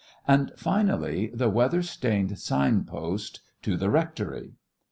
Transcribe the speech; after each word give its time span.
and, 0.27 0.51
finally, 0.57 1.29
the 1.31 1.47
weather 1.47 1.83
stained 1.83 2.39
signpost, 2.39 3.41
"To 3.61 3.77
the 3.77 3.91
Rectory." 3.91 4.53